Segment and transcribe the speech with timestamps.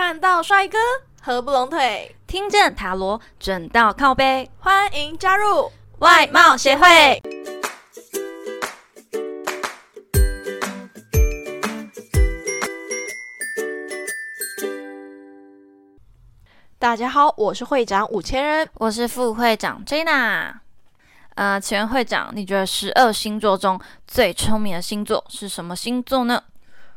[0.00, 0.78] 看到帅哥
[1.20, 7.20] 合不拢腿，听见塔罗准到靠背，欢迎加入外貌协会。
[16.78, 20.54] 大家好，我是会长五千人，我是副会长 Jana。
[21.34, 26.44] 呃，请问会长，你觉得十二星座中最聪明的星座是什么星座呢？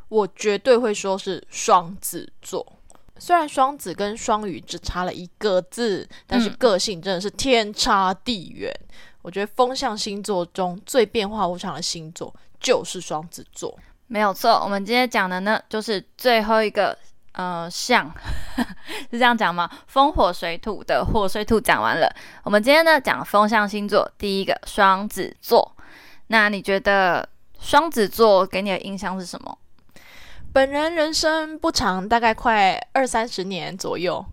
[0.08, 2.78] 我绝对会说是双子座。
[3.22, 8.74] 虽然双子跟双鱼只差了一个字，但是个性真的是天差地远。
[9.22, 14.60] 我觉得风象星座中最变化无常的星座就是双子座，没有错。
[14.64, 16.98] 我们今天讲的呢，就是最后一个。
[17.34, 18.14] 呃，象
[19.10, 19.70] 是这样讲吗？
[19.88, 25.74] 风火水土的火水土讲完了，我们今天呢讲风象星座，第一个双子座。
[26.28, 27.26] 那你觉得
[27.58, 29.58] 双子座给你的印象是什么？
[30.54, 34.26] 本人人生不长，大概快二三十年左右，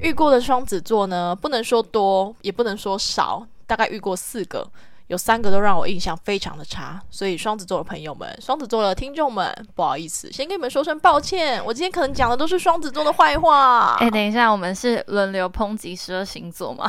[0.00, 4.66] 遇过的双子座呢，不能说多，也不能说少，大概遇过四个。
[5.10, 11.60] 有三个都让我印象非常的差，所以双子座的朋友们、双子座的听众们，不好意思，先跟你们说声抱歉。
[11.64, 13.96] 我今天可能讲的都是双子座的坏话。
[13.98, 16.88] 哎，等一下，我们是轮流抨击十二星座吗？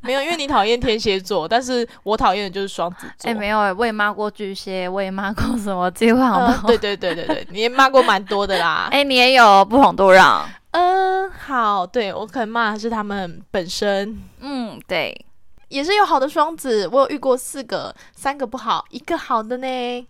[0.00, 3.30] 没有，因为你讨厌天蝎座，但是我讨厌的就是双子座。
[3.30, 8.88] 哎，没有，我也骂过巨蟹，我也骂过什么计划好对对对对对，你也骂过蛮多的啦。
[8.92, 10.44] 哎，你也有不遑多让。
[10.72, 14.18] 嗯，好，对我可能骂的是他们本身。
[14.40, 15.24] 嗯，对。
[15.72, 20.06] 也是有好的双子，我有遇过四个，三个不好，一个好的呢。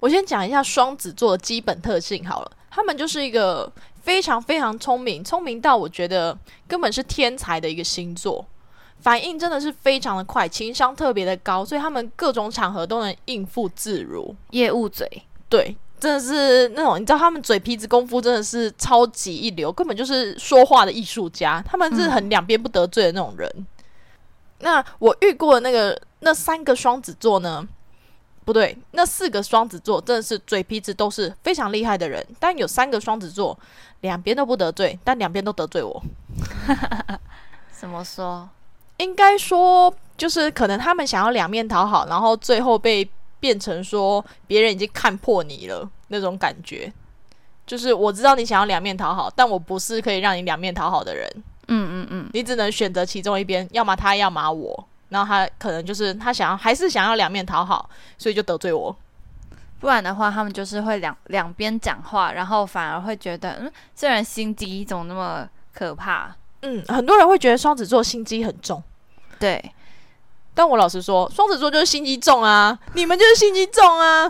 [0.00, 6.36] 我先讲一下双子座的基本特性好了，他们就是一个非常非常聪明，聪明到我觉得
[6.66, 8.42] 根本是天才的一个星座，
[9.00, 14.34] 反应真的是非常的快，情商特别的高，所以他们各种场合都能应付自如。
[14.52, 15.06] 业务嘴，
[15.50, 23.66] 对，真的是那种你知道，他们嘴皮子功夫真的是超级一流，根本就是说话的艺术家，他们是很两边不得罪的那种人。
[24.60, 27.66] 那我遇过的那个那三个双子座呢？
[28.44, 33.58] 不对，那四个双子座真的是嘴皮子都是非常厉害的人，但有三个双子座
[34.00, 36.02] 两边都不得罪，但两边都得罪我。
[37.70, 38.48] 怎么说？
[38.96, 43.08] 应该说就是可能他们想要两面讨好，然后最后被
[43.38, 46.90] 变成说别人已经看破你了那种感觉。
[47.66, 51.30] 就是我知道你想要两面讨好，但我不是可以让你两面讨好的人。
[51.68, 54.88] 嗯嗯嗯，你只能选择其中一边，要么他，要么我。
[55.10, 58.94] 然后他可能就是他想要，还是想要两面讨好，所以就得罪我。
[59.80, 66.34] 不然的话，他们就是会两两边讲话，然后反而会觉得，嗯，这人心机怎么那么可怕？
[66.60, 68.82] 嗯，很多人会觉得双子座心机很重。
[69.38, 69.72] 对，
[70.52, 74.24] 但我老实说，双子座就是心机重啊，你们就是心机重啊，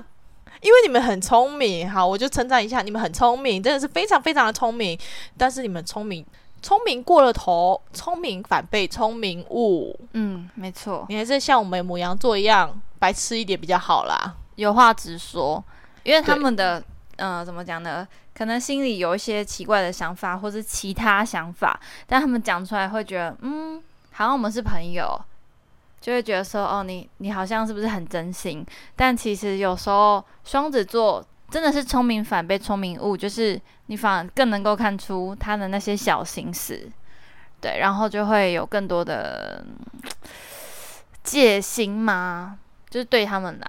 [0.61, 1.91] 因为你们很聪明。
[1.91, 4.97] 好，我就称赞一下，你们很聪明，真的是非常非常的聪明。
[5.37, 6.25] 但是你们聪明。
[6.61, 9.99] 聪明过了头，聪明反被聪明误。
[10.13, 14.35] 嗯，没错，你还是像我们母羊座一样白痴一点比较好啦。
[14.57, 15.63] 有话直说，
[16.03, 16.83] 因为他们的
[17.17, 18.07] 呃，怎么讲呢？
[18.35, 23.83] 可能心里有一些奇怪的想法，或是其他想法，但他们讲出来会觉得，嗯，
[24.13, 25.21] 好像我们是朋友，
[26.01, 28.67] 就会觉得说，哦，你你好像是不是很真心？
[28.97, 31.25] 但其实有时候双子座。
[31.51, 36.91] 真的是聪明反被聪明误，就是你反而更能够看出他的那些小心思，
[37.59, 39.65] 对，然后就会有更多的
[41.23, 42.59] 戒心嘛？
[42.91, 43.67] 就是对他们啦，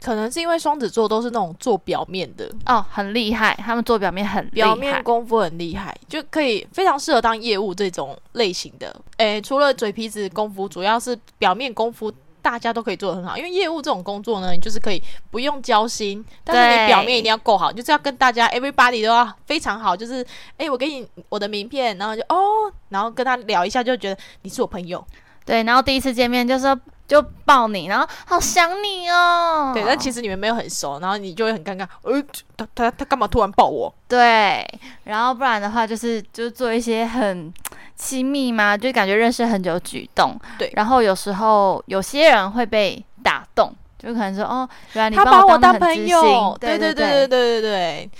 [0.00, 8.94] 可能是因为双子座都是那种做表面的哦，很厉害，他们做表面很表面功夫很厉害，就可以非常适合当业务这种类型的。
[9.16, 12.12] 诶，除了嘴皮子功夫，主要是表面功夫。
[12.50, 20.26] 大家都可以做的很好，因为业务这种工作呢，你就是可以不用交心，但是你表面一定要够好，就是要跟大家 everybody 都要非常好，就是
[20.56, 25.06] 哎，我给你我的名片，然后就哦，然后跟他聊一下，就觉得你是我朋友，
[25.48, 26.78] 对，然后第一次见面就说
[27.08, 32.22] 就抱你，然后好想你哦，对，但其实你们没有很熟，然后你就会很尴尬，呃，
[32.56, 33.92] 他他他干嘛突然抱我？
[34.06, 34.64] 对，
[35.04, 37.52] 然后不然的话就是就是做一些很。
[38.00, 38.76] 亲密嘛？
[38.76, 40.70] 就感觉认识很久举动，对。
[40.74, 48.10] 然后有时候有些人会被打动，就可能说哦，原来你他把我当朋友，对对对对对对对。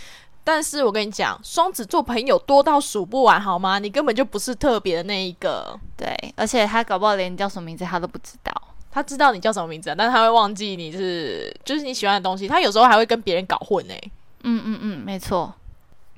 [0.50, 3.78] 但是我跟你讲，双子座朋友多到数不完，好吗？
[3.78, 5.78] 你根本就不是特别的那一个。
[5.94, 8.50] 对，而且他搞不好连你叫什么名字他都不知道。
[8.90, 12.48] 他知道你叫什么名字，但他会忘记你是就是你喜欢的东西。
[12.48, 13.94] 他有时候还会跟别人搞混呢。
[14.42, 15.52] 嗯嗯嗯，没错。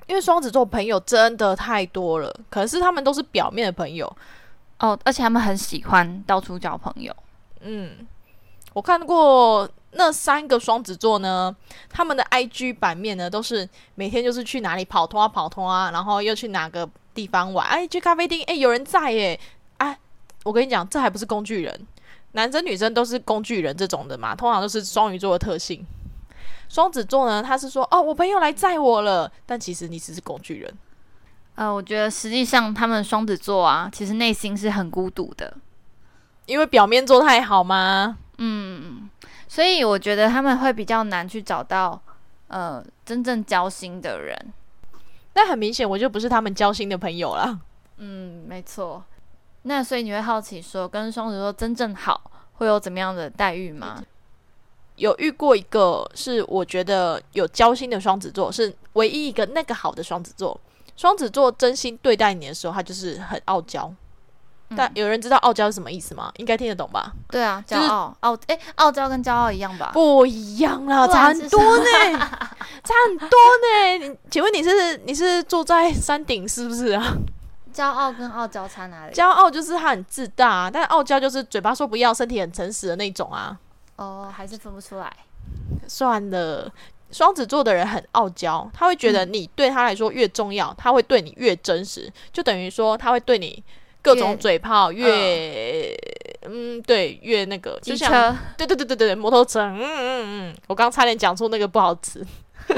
[0.07, 4.09] 因为双子座朋友真的太多了，可是他们都是表面的朋友
[4.79, 7.13] 哦，而且他们很喜欢到处交朋友。
[7.59, 8.07] 嗯，
[8.71, 11.55] 我看过那三个双子座呢，
[11.89, 19.39] 他们的 IG 版面呢，都是每天就是去哪里跑通啊跑通啊，然后又去哪个地方玩，哎，去咖啡厅，哎，有人在耶，
[19.77, 19.97] 哎，
[20.43, 21.87] 我跟你讲，这还不是工具人，
[22.31, 25.85] 男生女生都是工具人这种的嘛，通常都是双鱼座的特性。
[26.69, 30.73] 双子座呢，他是说，哦，我朋友来载我了，但其实你只是工具人。
[31.55, 35.53] 呃，我觉得实际上他们双子座啊，其实内心是很孤独的，
[36.45, 38.17] 因为表面做太好吗？
[38.37, 39.00] 嗯，
[39.51, 42.01] 所以我觉得他们会比较难去找到
[42.47, 44.53] 呃真正交心的人。
[45.33, 47.59] 那很明显，我就不是他们交心的朋友了。
[47.97, 49.03] 嗯，没错。
[49.63, 54.01] 那所以你会好奇说，跟双子座真正好会有怎么样的待遇吗？
[54.95, 60.57] 有遇过一个是我觉得有交心的双子座，是唯一一个那个好的双子座。
[60.95, 63.93] 双子座真心对待你的时候，他就是很傲娇。
[64.75, 66.31] 但有人知道傲娇是什么意思吗？
[66.37, 67.11] 应该听得懂吧？
[67.29, 69.91] 对啊，骄傲傲哎，傲娇跟骄傲一样吧？
[69.93, 71.83] 不一样啦，差很多呢，
[72.83, 73.97] 差很多呢。
[73.99, 77.13] 你请问你是你是住在山顶是不是啊？
[77.73, 79.13] 骄傲跟傲娇差哪里？
[79.13, 83.57] 骄傲就是他很自大，但傲娇就是嘴巴说不要，身体很诚实的那种啊。
[83.95, 85.11] 哦，还是分不出来。
[85.87, 86.71] 算了。
[87.13, 93.61] 双子座的人很傲娇，他会觉得你对他来说越重要，他会对你越真实，就等于说他会对你
[94.01, 95.95] 各种嘴炮越
[96.43, 102.25] 嗯对越那个，就像对对对对对摩托车嗯嗯嗯，我刚差点讲出那个不好词，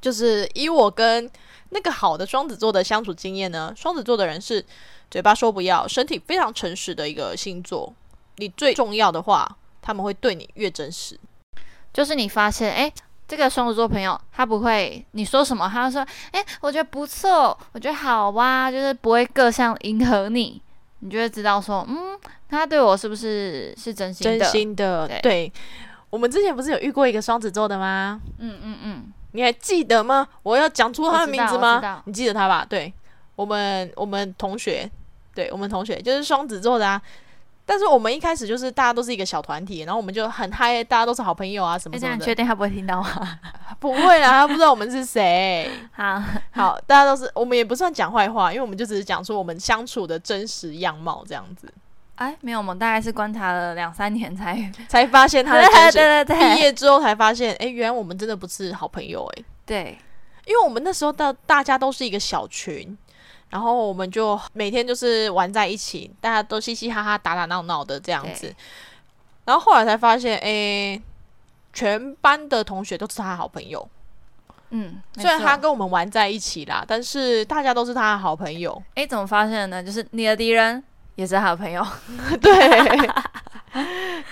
[0.00, 1.30] 就是以我跟
[1.70, 4.64] 那个好的双子座的相处经验呢，双子座的人是
[5.10, 7.92] 嘴巴说不要，身体非常诚实的一个星座，
[8.36, 11.18] 你最重要的话，他们会对你越真实。
[11.92, 12.92] 就是你发现，哎，
[13.26, 20.60] 这个双子座朋友他不会你说什么，他就说，哎，我觉得不错，我觉得好哇，就是不会各项迎合你，
[21.00, 22.18] 你就会知道说，嗯，
[22.48, 24.38] 他对我是不是是真心的？
[24.38, 25.52] 真心的，对。
[26.10, 28.20] 我们之前不是有遇过一个双子座的吗？
[28.38, 30.28] 嗯嗯嗯，你还记得吗？
[30.44, 32.02] 我要讲出他的名字吗？
[32.04, 32.64] 你记得他吧？
[32.68, 32.92] 对，
[33.34, 34.88] 我们我们同学，
[35.34, 37.02] 对我们同学就是双子座的啊。
[37.66, 42.24] 但是我们一开始就是大家都是一个小团体，然后我们就很嗨，大家都是好朋友啊什么什么的。
[42.24, 43.38] 确定他不会听到吗？
[43.80, 45.70] 不会啦，他不知道我们是谁。
[45.96, 46.22] 好
[46.52, 51.72] 好，大家都是，我们也不算讲坏话，因为我们就只是讲出我们相处的真实样貌这样子。
[52.16, 55.98] 哎，没有，我们大概是观察了两三年才 才发现他的真实。
[55.98, 59.44] 对对对，毕业之后才发现，哎，原来我们真的不是好朋友哎。
[59.64, 59.98] 对，
[60.44, 62.96] 因为我们那时候的大家都是一个小群。
[63.50, 68.52] 然后我们就每天就是玩在一起，大家都嘻嘻哈哈、打打闹闹的这样子。
[69.44, 71.00] 然后后来才发现，哎，
[71.72, 73.88] 全班的同学都是他好朋友。
[74.70, 78.82] 嗯，虽然他跟我们玩在一起啦，但是大家都是他的好朋友。
[78.94, 79.82] 哎，怎么发现的呢？
[79.82, 80.82] 就是你的敌人
[81.14, 81.86] 也是他的朋友。
[82.42, 83.10] 对，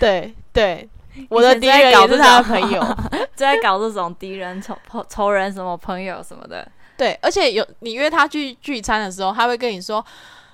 [0.00, 0.88] 对对，
[1.28, 2.82] 我的敌人也是他的朋友，
[3.12, 4.76] 就 在搞这种敌人、仇
[5.08, 6.66] 仇人什么朋友什么的。
[7.02, 10.04] 对，而且有你约他去聚餐的时候，他会跟你说：“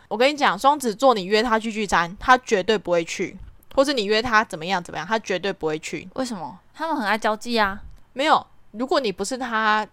[0.08, 3.36] 我跟你讲，双子座你约他去聚餐，他绝对不会去；
[3.74, 6.08] 或是你约他怎么样怎么样，他绝对不会去。
[6.14, 6.58] 为什么？
[6.72, 7.78] 他们很爱交际啊。
[8.14, 9.86] 没有，如果你不是他，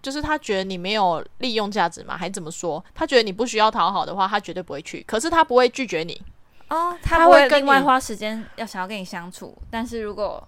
[0.00, 2.84] 就是他觉得你没有利用价值嘛，还怎么说？
[2.94, 5.02] 他觉得你不需要讨好的话，他绝对不会去。
[5.08, 6.22] 可是他不会拒绝你
[6.68, 9.58] 哦，他会另外花时间要想要跟你相处。
[9.72, 10.46] 但是如果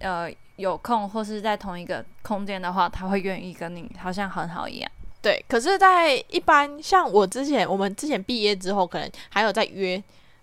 [0.00, 0.28] 呃。
[0.56, 4.90] 有空或是在同一个空间的话，他会愿意跟你，好像很好一样。
[5.26, 10.00] 对，可是，在一般像我之前，我们之前毕业之后，可能还有在约，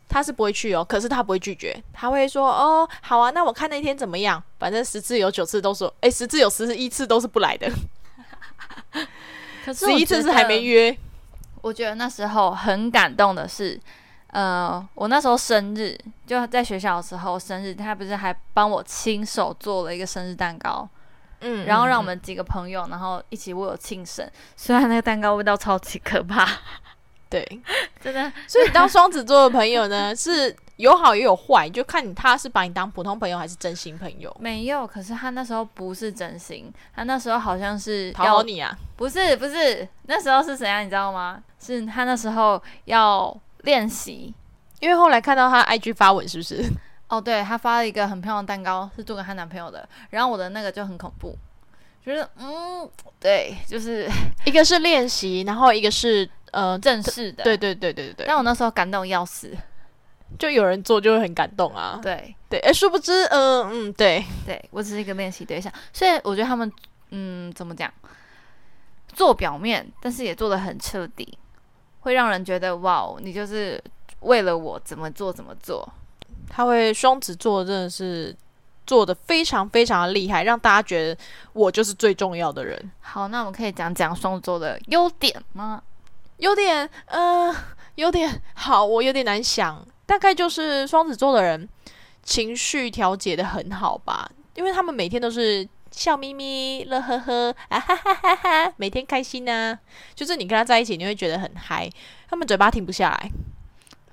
[0.09, 0.83] 他是不会去哦。
[0.83, 4.43] 可是他不会拒绝，他会说：“哦，好啊，那我看那天怎么样？
[4.59, 7.71] 反正十次有九次都说，哎，十次有十一次都是不来的。
[9.63, 10.93] 可是十一次是还没约。
[11.61, 13.79] 我觉得那时候很感动的是。
[14.33, 15.97] 呃，我那时候生日
[16.27, 20.85] 就在学校的时候生日，他不是还帮我亲手做了一个生日蛋糕，
[21.43, 24.27] 嗯，然后让我们几个朋友，然后一起为我庆生。
[24.55, 26.47] 虽然那个蛋糕味道超级可怕，
[27.29, 27.45] 对，
[28.01, 28.31] 真的。
[28.47, 34.35] 所以当双子座的朋友呢， 是有好也有坏，就看你他是把你当普通朋友还是真心朋友。
[34.39, 38.75] 没有，可是他那时候不是真心，他那时候好像是讨好你啊？
[38.95, 41.41] 不是，不是，那时候是怎样，你知道吗？
[41.59, 43.37] 是他那时候要。
[43.63, 44.33] 练习，
[44.81, 46.69] 因为后来看到他 IG 发文，是不是？
[47.13, 49.87] 哦，对她发了一个很漂亮的蛋糕，是做给她男朋友的。
[50.09, 51.37] 然后我的那个就很恐怖，
[52.03, 52.89] 就是嗯，
[53.19, 54.09] 对，就是
[54.45, 57.43] 一个是练习，然后一个是呃正式的。
[57.43, 58.25] 对对对对对。
[58.27, 59.55] 但我那时候感动要死，
[60.39, 61.99] 就有人做就会很感动啊。
[62.01, 66.71] 对对，哎，殊不知，嗯嗯，对对，我只是一个练习对象，所以我觉得他们
[67.11, 67.91] 嗯，怎么讲，
[69.13, 71.37] 做表面，但是也做的很彻底。
[72.01, 73.81] 会让人觉得哇，你就是
[74.21, 75.87] 为了我怎么做怎么做。
[76.55, 78.35] 他会双子座真的是
[78.85, 81.17] 做的非常非常的厉害，让大家觉得
[81.53, 82.91] 我就是最重要的人。
[82.99, 85.81] 好，那我们可以讲讲双子座的优点吗？
[86.37, 87.55] 优点，呃，
[87.95, 89.83] 有点好，我有点难想。
[90.05, 91.67] 大概就是双子座的人
[92.21, 99.79] 情绪调节的很好吧，因为他们每天都是笑眯眯、乐呵呵啊哈哈哈哈，每天开心呢、
[100.13, 101.89] 就是你跟他在一起，你会觉得很嗨，
[102.29, 103.31] 他们嘴巴停不下来。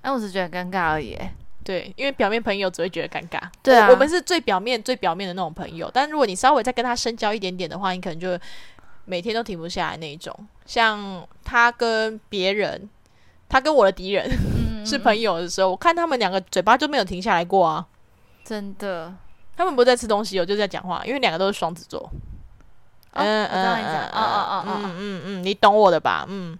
[0.03, 1.19] 哎，我只觉得尴尬而已。
[1.63, 3.41] 对，因为表面朋友只会觉得尴尬。
[3.63, 5.91] 对啊我我们是最表面、最表面的那种朋友。
[5.93, 8.39] 但如果你稍微再跟他深交一点点的话，你可能就
[9.05, 10.35] 每天都停不下来那一种。
[10.65, 12.89] 像他跟别人，
[13.49, 14.27] 他跟我的敌人
[14.81, 17.87] 嗯，是朋友的时候，我看他们两个嘴巴就没有停下来过啊。
[18.45, 19.13] 真的。
[19.57, 22.01] 他们不是在吃东西哦，就在讲话，因为两个都是双子座。
[23.13, 24.91] 哦我知道你讲，哦哦哦嗯哦。
[24.97, 26.25] 嗯嗯，你懂我的吧？
[26.29, 26.59] 嗯，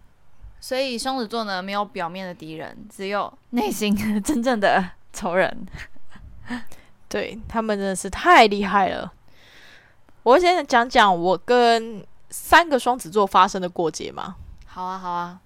[0.61, 5.67] 所以双子座呢，没有表面的敌人，只有内心真正的仇人。
[7.09, 9.11] 对他们真的是太厉害了。
[10.23, 14.37] 我先讲讲我跟三个双子座发生的过节嘛。
[14.67, 15.41] 好啊，好啊。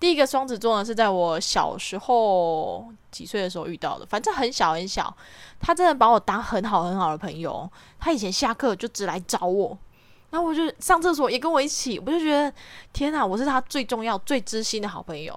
[0.00, 5.14] 第一个双子座呢，是在我小时候几岁的时候遇到的，反正很小很小。
[5.60, 7.70] 他真的把我当很好很好的朋友。
[7.98, 9.76] 他以前下课就只来找我，
[10.30, 12.52] 然后我就上厕所也跟我一起，我就觉得
[12.92, 15.36] 天哪，我是他最重要、最知心的好朋友。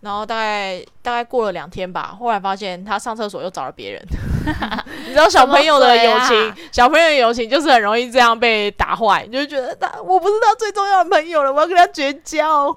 [0.00, 4.06] 然后大概大概过了两天吧，后来发现他上厕所又找了别人。
[5.06, 12.76] 你知道小朋友的友情，会小朋友的友情就是很容易这样被打坏，你就觉得他我不是他最重要的朋友了，我要跟他绝交。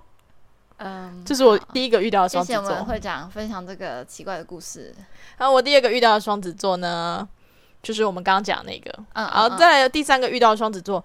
[0.78, 2.94] 嗯，这是我第一个遇到的谢谢我们双子座。
[2.94, 4.96] 会长分享这个奇怪的故事。
[5.38, 7.28] 然后我第二个遇到的双子座呢，
[7.82, 8.92] 就是我们刚刚讲那个。
[9.14, 11.04] 嗯，然后嗯再来第三个遇到双子座，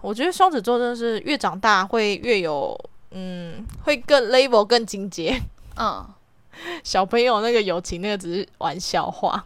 [0.00, 2.78] 我觉得双子座真的是越长大会越有，
[3.10, 5.40] 嗯，会更 level 更精阶。
[5.76, 6.06] 嗯，
[6.84, 9.44] 小朋友那个友情那个只是玩笑话。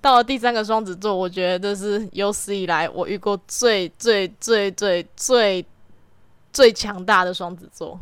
[0.00, 5.66] 到了第三个双子座，我觉得这是有史以来我遇过最最最最最
[6.54, 8.00] 最强大的双子座。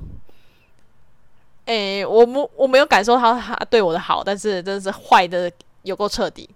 [1.64, 5.50] 诶、我没我没有感受到他对我的好，但是真的是坏的
[5.82, 6.48] 有够彻底。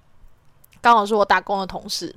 [0.82, 2.14] 刚好是我打工的同事，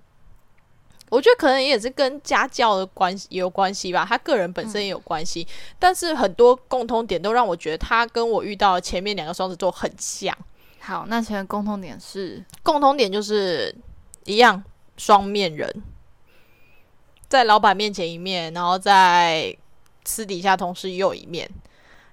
[1.09, 5.47] 我觉得可能也是跟家教的关系也有关系吧，他个人本身也有关系。
[5.79, 10.35] 但是很多共通点都让我觉得他跟我遇到前面两个双子座很像。
[10.79, 12.43] 好，那请问共通点是？
[12.63, 13.73] 共通点就是
[14.25, 14.63] 一样，
[14.97, 15.83] 双面人，
[17.27, 19.55] 在老板面前一面，然后在
[20.03, 21.49] 私底下同事又一面，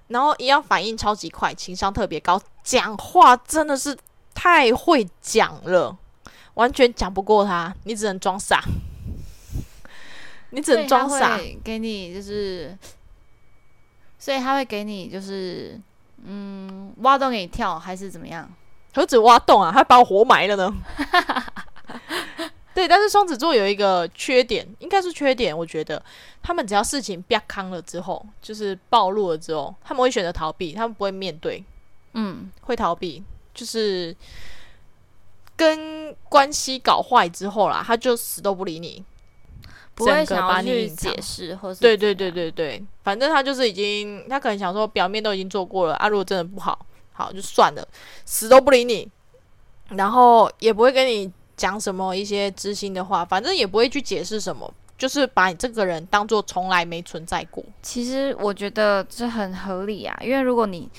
[0.07, 3.97] 然后一样反应超级快，情商特别高，讲话真的是
[4.33, 5.95] 太会讲了，
[6.55, 8.63] 完全讲不过他，你只能装傻，
[10.51, 11.39] 你只能装傻。
[11.63, 12.77] 给你就是，
[14.19, 15.79] 所以他会给你就是，
[16.23, 18.49] 嗯，挖洞给你跳，还是怎么样？
[18.93, 20.73] 何止挖洞啊，还把我活埋了呢。
[22.75, 25.55] 对，但是双子座有一个缺点，应该是缺点。
[25.55, 26.03] 我觉得
[26.41, 31.63] 他们只要事情变康了之后，就是暴露了之后，他们会选择逃避，他们不会面对，
[32.13, 34.15] 嗯，会逃避，就是
[35.55, 35.92] 跟
[36.29, 39.03] 关系搞坏之后啦，他就死都不理你。
[39.95, 47.87] 不会想把想要去你解释，或是对对对对对，反正他就是已经，他可能想说表面都已经做过了啊，如果真的不好，好就算了，
[48.25, 49.07] 死都不理你，
[49.89, 57.63] 然后也不会跟你讲什么一些知心的话，反正也不会去解释什么，就是把你这个人当做从来没存在过。
[57.83, 60.89] 其实我觉得这很合理啊，因为如果你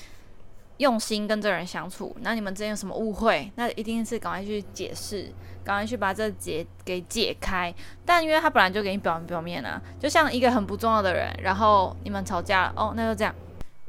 [0.77, 5.31] 用心跟这人相处，那你们之间有什么误会，那一定是赶快去解释，
[5.63, 7.73] 赶快去把这结给解开。
[8.05, 13.33] 但因为他本来就给你表面表面啊，就像一个很不重要的人，然后你们吵架了，哦，那就这样，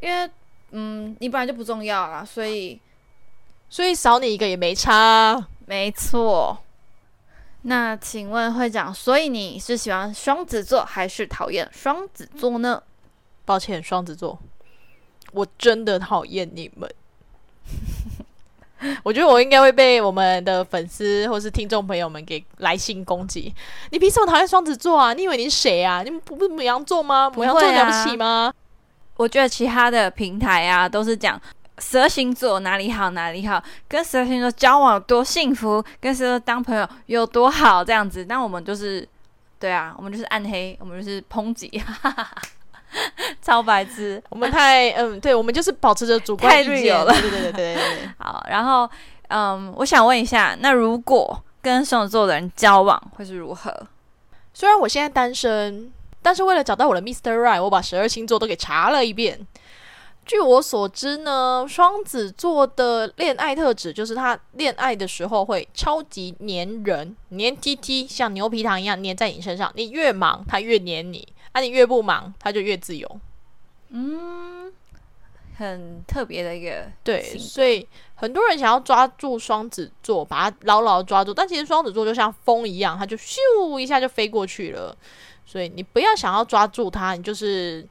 [0.01, 0.31] 因为
[0.71, 2.81] 嗯，你本来就不重要啊，所以
[3.69, 5.47] 所以少你一个也没差。
[5.67, 6.59] 没错。
[7.63, 12.81] 那请问会长，所以你是喜欢双子座还是讨厌双子座呢？
[13.45, 14.39] 抱歉，双子座，
[15.37, 16.91] 我真的讨厌你们。
[19.03, 23.55] 我觉得我应该会被我们的粉丝或是听众朋友们给来信攻击。
[23.91, 25.13] 你凭什么讨厌双子座啊？
[25.13, 26.03] 你以为你是谁啊？
[26.03, 27.31] 你们不是母羊座吗？
[27.35, 28.53] 母羊座了不起吗？
[29.17, 31.41] 我觉得其他的平台啊，都是讲
[31.79, 38.27] 十二星座哪里好哪里好，跟十二星座交往多幸福，跟十二当朋友有多好这样子。
[38.27, 39.07] 那我们就是，
[39.59, 41.83] 对啊，我们就是暗黑，我们就是抨击，
[43.43, 44.23] 超白痴。
[44.31, 48.09] 我们太嗯，对，我们就是保持着主观太意见了 对对对对对对对。
[48.19, 48.89] 好，然后
[49.29, 53.75] 嗯，我想问一下，那如果跟双子座的人交往会是如何？
[54.55, 57.37] 虽然我现在单身，但是为了找到我的 Mr.
[57.37, 59.47] Right，我把十二星座都给查了一遍。
[60.25, 69.71] 据我所知呢，双子座的恋爱特质就是他恋爱的时候会超级黏人，黏 T T，像牛皮糖一样黏在你身上。
[69.77, 71.21] 你越忙，他越黏你；
[71.57, 73.21] 啊，你越不忙，他就越自由。
[73.89, 74.71] 嗯，
[75.57, 84.95] 很特别的一个对，所以很多人想要抓住双子座，把它牢牢抓住，但其实双子座就像风一样，它就咻一下就飞过去了。
[85.47, 87.89] 所以你不要想要抓住它，你就是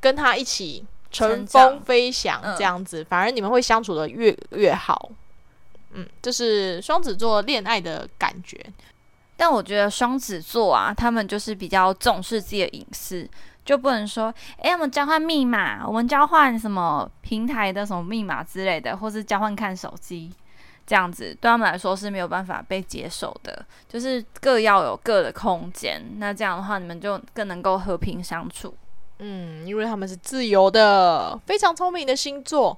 [0.00, 5.12] 跟他一起乘风飞翔嗯这样子，反而你们会相处的越越好。
[5.92, 8.58] 嗯，这是双子座恋爱的感觉。
[9.38, 13.26] 但我觉得双子座啊，他们就是比较重视自己的隐私，
[13.64, 20.32] 就不能说，诶，我们交换密码，我们交换什么平台的什么密码之类的，或是交换看手机，
[20.84, 23.64] 这样子对他们来说是没有办法被接受的。
[23.88, 28.74] 就是各要有各的空间，那这样的话，你们就更能够和平相处。
[29.20, 32.76] 嗯，因为他们是自由的，非常聪明的星座。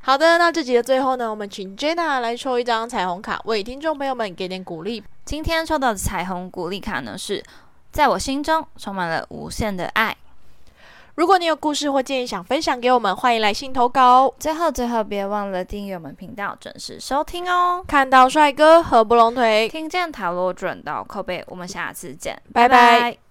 [0.00, 5.02] 好的，那这集的最后呢，我们请 Jenna 来抽一张彩虹卡，为听众朋友们给点鼓励。
[5.28, 7.44] 今天抽到的彩虹鼓励卡呢，是
[7.92, 10.16] 在我心中充满了无限的爱。
[11.16, 14.32] 如果你有故事或建议想分享给我们，欢迎来信投稿。
[14.38, 17.84] 最后，最后别忘了订阅我们频道，准时收听哦。
[17.86, 23.27] 看到帅哥合不拢腿，听见塔罗准到扣背，我们下次见，拜拜拜